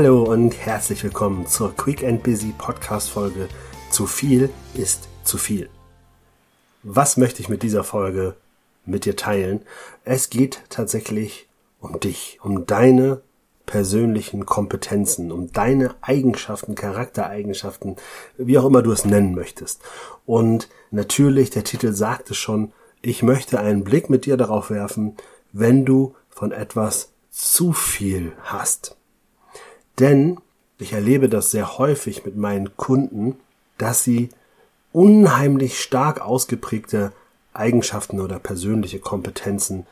[0.00, 3.48] Hallo und herzlich willkommen zur Quick and Busy Podcast Folge
[3.90, 5.68] Zu viel ist zu viel.
[6.84, 8.36] Was möchte ich mit dieser Folge
[8.86, 9.62] mit dir teilen?
[10.04, 11.48] Es geht tatsächlich
[11.80, 13.22] um dich, um deine
[13.66, 17.96] persönlichen Kompetenzen, um deine Eigenschaften, Charaktereigenschaften,
[18.36, 19.82] wie auch immer du es nennen möchtest.
[20.26, 22.70] Und natürlich, der Titel sagt es schon,
[23.02, 25.16] ich möchte einen Blick mit dir darauf werfen,
[25.52, 28.94] wenn du von etwas zu viel hast.
[29.98, 30.38] Denn
[30.78, 33.36] ich erlebe das sehr häufig mit meinen Kunden,
[33.78, 34.28] dass sie
[34.92, 37.12] unheimlich stark ausgeprägte
[37.52, 39.86] Eigenschaften oder persönliche Kompetenzen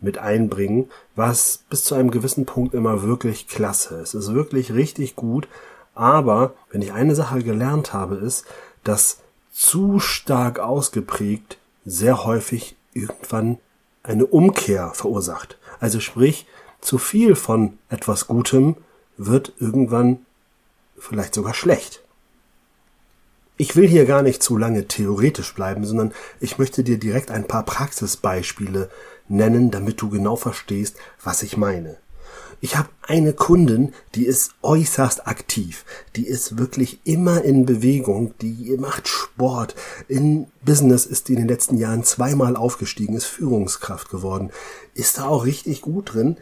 [0.00, 4.14] mit einbringen, was bis zu einem gewissen Punkt immer wirklich klasse ist.
[4.14, 5.48] Es ist wirklich richtig gut,
[5.94, 8.44] aber wenn ich eine Sache gelernt habe, ist,
[8.82, 9.18] dass
[9.52, 13.58] zu stark ausgeprägt sehr häufig irgendwann
[14.02, 15.58] eine Umkehr verursacht.
[15.78, 16.46] Also sprich,
[16.80, 18.76] zu viel von etwas Gutem
[19.16, 20.24] wird irgendwann
[20.98, 22.02] vielleicht sogar schlecht.
[23.56, 27.46] Ich will hier gar nicht zu lange theoretisch bleiben, sondern ich möchte dir direkt ein
[27.46, 28.90] paar Praxisbeispiele
[29.28, 31.98] nennen, damit du genau verstehst, was ich meine.
[32.64, 35.84] Ich habe eine Kundin, die ist äußerst aktiv.
[36.14, 38.34] Die ist wirklich immer in Bewegung.
[38.40, 39.74] Die macht Sport.
[40.06, 44.50] In Business ist die in den letzten Jahren zweimal aufgestiegen, ist Führungskraft geworden.
[44.94, 46.36] Ist da auch richtig gut drin.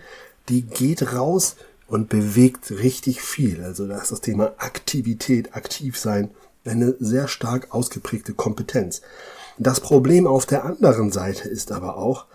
[0.51, 1.57] Die geht raus
[1.91, 3.65] und bewegt richtig viel.
[3.65, 6.31] Also da ist das Thema Aktivität, aktiv sein,
[6.65, 9.03] eine sehr stark ausgeprägte Kompetenz.
[9.59, 12.27] Das Problem auf der anderen Seite ist aber auch,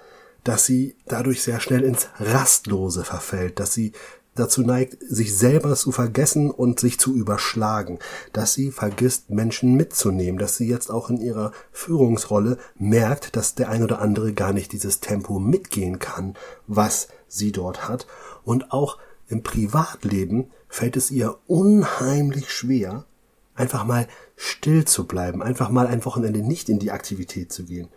[0.44, 3.94] dass sie dadurch sehr schnell ins Rastlose verfällt, dass sie
[4.36, 8.00] dazu neigt, sich selber zu vergessen und sich zu überschlagen,
[8.34, 13.70] dass sie vergisst, Menschen mitzunehmen, dass sie jetzt auch in ihrer Führungsrolle merkt, dass der
[13.70, 16.36] ein oder andere gar nicht dieses Tempo mitgehen kann,
[16.68, 18.06] was sie dort hat.
[18.44, 23.06] Und auch im Privatleben fällt es ihr unheimlich schwer,
[23.56, 27.88] einfach mal still zu bleiben, einfach mal ein Wochenende nicht in die Aktivität zu gehen.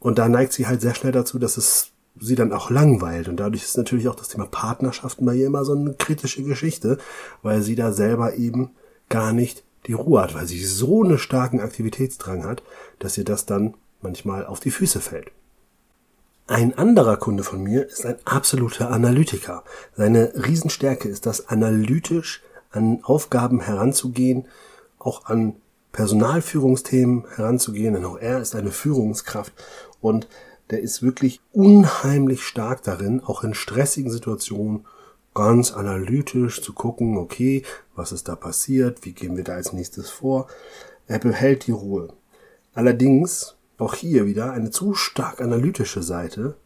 [0.00, 3.28] Und da neigt sie halt sehr schnell dazu, dass es sie dann auch langweilt.
[3.28, 6.98] Und dadurch ist natürlich auch das Thema Partnerschaften bei ihr immer so eine kritische Geschichte,
[7.42, 8.70] weil sie da selber eben
[9.08, 12.62] gar nicht die Ruhe hat, weil sie so einen starken Aktivitätsdrang hat,
[12.98, 15.30] dass ihr das dann manchmal auf die Füße fällt.
[16.50, 19.64] Ein anderer Kunde von mir ist ein absoluter Analytiker.
[19.94, 24.48] Seine Riesenstärke ist das, analytisch an Aufgaben heranzugehen,
[24.98, 25.56] auch an
[25.92, 29.52] Personalführungsthemen heranzugehen, denn auch er ist eine Führungskraft
[30.00, 30.26] und
[30.70, 34.86] der ist wirklich unheimlich stark darin, auch in stressigen Situationen
[35.34, 37.62] ganz analytisch zu gucken, okay,
[37.94, 40.46] was ist da passiert, wie gehen wir da als nächstes vor.
[41.08, 42.08] Er behält die Ruhe.
[42.72, 46.56] Allerdings, auch hier wieder, eine zu stark analytische Seite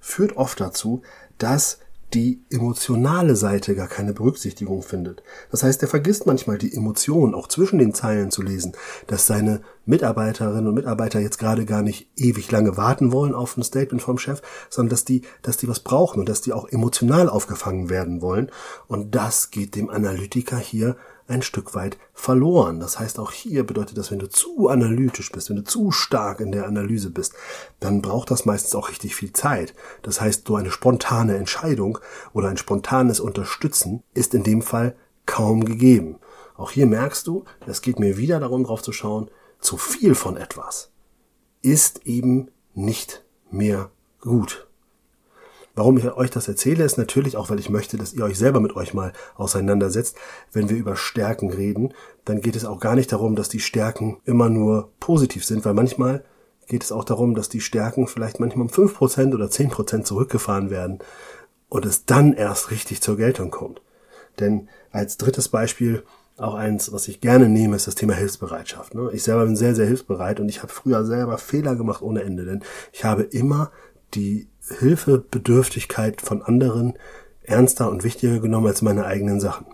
[0.00, 1.02] führt oft dazu,
[1.38, 1.78] dass
[2.14, 5.22] die emotionale Seite gar keine Berücksichtigung findet.
[5.50, 8.72] Das heißt, er vergisst manchmal die Emotionen auch zwischen den Zeilen zu lesen,
[9.08, 13.64] dass seine Mitarbeiterinnen und Mitarbeiter jetzt gerade gar nicht ewig lange warten wollen auf ein
[13.64, 14.40] Statement vom Chef,
[14.70, 18.50] sondern dass die, dass die was brauchen und dass die auch emotional aufgefangen werden wollen.
[18.86, 20.96] Und das geht dem Analytiker hier
[21.28, 22.80] ein Stück weit verloren.
[22.80, 26.40] Das heißt, auch hier bedeutet das, wenn du zu analytisch bist, wenn du zu stark
[26.40, 27.34] in der Analyse bist,
[27.80, 29.74] dann braucht das meistens auch richtig viel Zeit.
[30.02, 31.98] Das heißt, so eine spontane Entscheidung
[32.32, 34.94] oder ein spontanes Unterstützen ist in dem Fall
[35.26, 36.18] kaum gegeben.
[36.56, 40.36] Auch hier merkst du, es geht mir wieder darum, drauf zu schauen, zu viel von
[40.36, 40.90] etwas
[41.66, 44.68] ist eben nicht mehr gut.
[45.76, 48.60] Warum ich euch das erzähle, ist natürlich auch, weil ich möchte, dass ihr euch selber
[48.60, 50.16] mit euch mal auseinandersetzt.
[50.50, 51.92] Wenn wir über Stärken reden,
[52.24, 55.74] dann geht es auch gar nicht darum, dass die Stärken immer nur positiv sind, weil
[55.74, 56.24] manchmal
[56.66, 60.06] geht es auch darum, dass die Stärken vielleicht manchmal um fünf Prozent oder zehn Prozent
[60.06, 61.00] zurückgefahren werden
[61.68, 63.82] und es dann erst richtig zur Geltung kommt.
[64.40, 66.04] Denn als drittes Beispiel
[66.38, 68.94] auch eins, was ich gerne nehme, ist das Thema Hilfsbereitschaft.
[68.94, 69.10] Ne?
[69.12, 72.46] Ich selber bin sehr, sehr hilfsbereit und ich habe früher selber Fehler gemacht ohne Ende,
[72.46, 72.62] denn
[72.92, 73.70] ich habe immer
[74.14, 74.48] die
[74.78, 76.94] Hilfebedürftigkeit von anderen
[77.42, 79.66] ernster und wichtiger genommen als meine eigenen Sachen.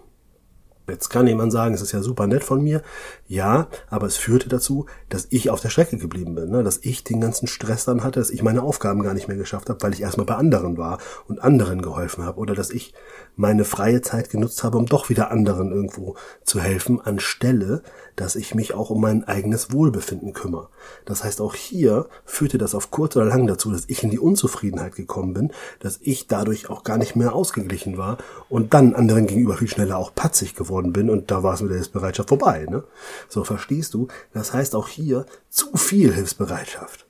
[0.93, 2.83] Jetzt kann jemand sagen, es ist ja super nett von mir.
[3.27, 6.63] Ja, aber es führte dazu, dass ich auf der Strecke geblieben bin, ne?
[6.63, 9.71] dass ich den ganzen Stress dann hatte, dass ich meine Aufgaben gar nicht mehr geschafft
[9.71, 10.99] habe, weil ich erstmal bei anderen war
[11.29, 12.93] und anderen geholfen habe oder dass ich
[13.35, 17.83] meine freie Zeit genutzt habe, um doch wieder anderen irgendwo zu helfen, anstelle,
[18.17, 20.69] dass ich mich auch um mein eigenes Wohlbefinden kümmere.
[21.07, 24.19] Das heißt, auch hier führte das auf kurz oder lang dazu, dass ich in die
[24.19, 28.19] Unzufriedenheit gekommen bin, dass ich dadurch auch gar nicht mehr ausgeglichen war
[28.51, 31.71] und dann anderen gegenüber viel schneller auch patzig geworden bin und da war es mit
[31.71, 32.67] der Hilfsbereitschaft vorbei.
[32.69, 32.83] Ne?
[33.29, 34.09] So verstehst du?
[34.33, 37.07] Das heißt auch hier zu viel Hilfsbereitschaft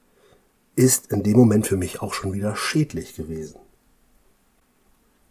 [0.75, 3.61] ist in dem Moment für mich auch schon wieder schädlich gewesen.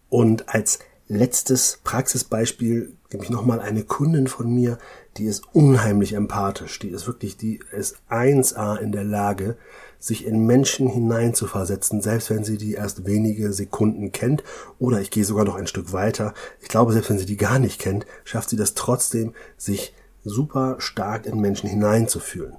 [0.09, 4.77] Und als letztes Praxisbeispiel, nämlich nochmal eine Kundin von mir,
[5.17, 9.57] die ist unheimlich empathisch, die ist wirklich, die ist 1A in der Lage,
[9.99, 14.43] sich in Menschen hineinzuversetzen, selbst wenn sie die erst wenige Sekunden kennt.
[14.79, 16.33] Oder ich gehe sogar noch ein Stück weiter.
[16.59, 19.93] Ich glaube, selbst wenn sie die gar nicht kennt, schafft sie das trotzdem, sich
[20.23, 22.57] super stark in Menschen hineinzufühlen.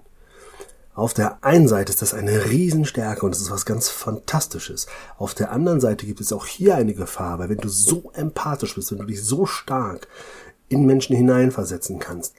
[0.95, 4.87] Auf der einen Seite ist das eine Riesenstärke und es ist was ganz Fantastisches.
[5.17, 8.75] Auf der anderen Seite gibt es auch hier eine Gefahr, weil wenn du so empathisch
[8.75, 10.07] bist, wenn du dich so stark
[10.69, 12.35] in Menschen hineinversetzen kannst,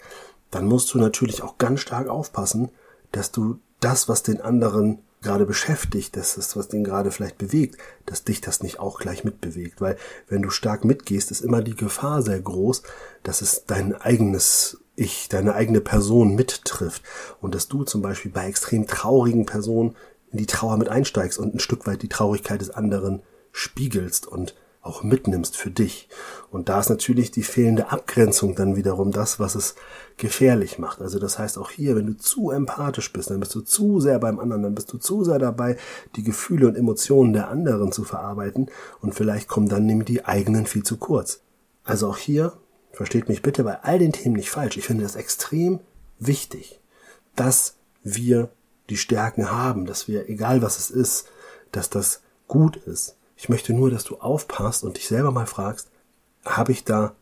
[0.52, 2.70] dann musst du natürlich auch ganz stark aufpassen,
[3.12, 7.78] dass du das, was den anderen gerade beschäftigt, das ist, was den gerade vielleicht bewegt,
[8.06, 9.82] dass dich das nicht auch gleich mitbewegt.
[9.82, 9.98] Weil
[10.28, 12.84] wenn du stark mitgehst, ist immer die Gefahr sehr groß,
[13.24, 17.02] dass es dein eigenes Ich, deine eigene Person mittrifft.
[17.42, 19.96] Und dass du zum Beispiel bei extrem traurigen Personen
[20.32, 24.56] in die Trauer mit einsteigst und ein Stück weit die Traurigkeit des anderen spiegelst und
[24.84, 26.10] auch mitnimmst für dich.
[26.52, 29.76] Und da ist natürlich die fehlende Abgrenzung dann wiederum das, was es
[30.18, 31.02] gefährlich macht.
[31.02, 34.20] Also das heißt auch hier, wenn du zu empathisch bist, dann bist du zu sehr
[34.20, 35.78] beim anderen, dann bist du zu sehr dabei,
[36.16, 38.70] die Gefühle und Emotionen der anderen zu verarbeiten
[39.02, 41.42] und vielleicht kommen dann nämlich die eigenen viel zu kurz.
[41.86, 42.54] Also auch hier,
[42.94, 45.80] versteht mich bitte bei all den Themen nicht falsch, ich finde das extrem
[46.20, 46.80] wichtig,
[47.36, 48.50] dass wir
[48.90, 51.28] die Stärken haben, dass wir, egal was es ist,
[51.72, 55.90] dass das gut ist, ich möchte nur, dass du aufpasst und dich selber mal fragst,
[56.46, 57.16] habe ich da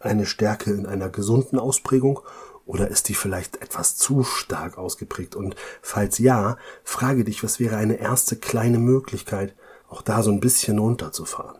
[0.00, 2.20] eine Stärke in einer gesunden Ausprägung
[2.66, 5.36] oder ist die vielleicht etwas zu stark ausgeprägt?
[5.36, 9.54] Und falls ja, frage dich, was wäre eine erste kleine Möglichkeit,
[9.88, 11.58] auch da so ein bisschen runterzufahren?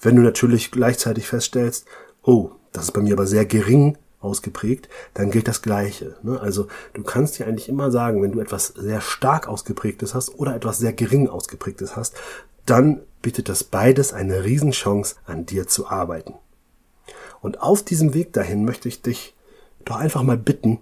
[0.00, 1.86] Wenn du natürlich gleichzeitig feststellst,
[2.22, 6.16] oh, das ist bei mir aber sehr gering ausgeprägt, dann gilt das Gleiche.
[6.22, 6.40] Ne?
[6.40, 10.54] Also du kannst dir eigentlich immer sagen, wenn du etwas sehr stark ausgeprägtes hast oder
[10.54, 12.14] etwas sehr gering ausgeprägtes hast,
[12.64, 16.34] dann bietet das beides eine Riesenchance, an dir zu arbeiten.
[17.40, 19.34] Und auf diesem Weg dahin möchte ich dich
[19.84, 20.80] doch einfach mal bitten,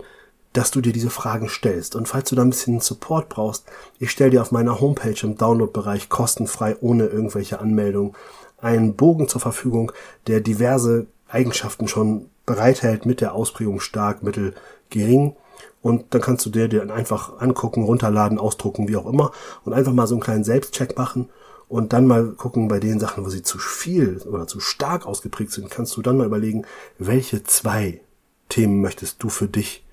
[0.55, 1.97] dass du dir diese Fragen stellst.
[1.97, 3.67] Und falls du da ein bisschen Support brauchst,
[3.99, 8.17] ich stelle dir auf meiner Homepage im Download-Bereich kostenfrei ohne irgendwelche Anmeldung
[8.61, 9.93] einen Bogen zur Verfügung,
[10.27, 14.55] der diverse Eigenschaften schon bereithält mit der Ausprägung stark, mittel,
[14.91, 15.37] gering.
[15.83, 19.33] Und dann kannst du dir den einfach angucken, runterladen, ausdrucken, wie auch immer
[19.65, 21.29] und einfach mal so einen kleinen Selbstcheck machen
[21.69, 25.51] und dann mal gucken bei den Sachen, wo sie zu viel oder zu stark ausgeprägt
[25.51, 26.65] sind, kannst du dann mal überlegen,
[26.99, 28.01] welche zwei
[28.49, 29.85] Themen möchtest du für dich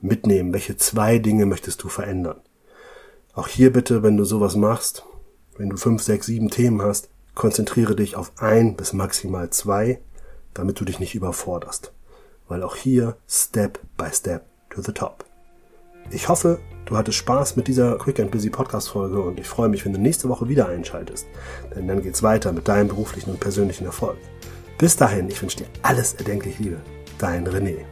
[0.00, 2.40] mitnehmen, welche zwei Dinge möchtest du verändern.
[3.34, 5.04] Auch hier bitte, wenn du sowas machst,
[5.56, 10.00] wenn du fünf, sechs, sieben Themen hast, konzentriere dich auf ein bis maximal zwei,
[10.54, 11.92] damit du dich nicht überforderst.
[12.48, 15.24] Weil auch hier Step by Step to the top.
[16.10, 19.68] Ich hoffe, du hattest Spaß mit dieser Quick and Busy Podcast Folge und ich freue
[19.68, 21.26] mich, wenn du nächste Woche wieder einschaltest.
[21.74, 24.16] Denn dann geht's weiter mit deinem beruflichen und persönlichen Erfolg.
[24.78, 26.80] Bis dahin, ich wünsche dir alles erdenklich Liebe.
[27.18, 27.84] Dein René.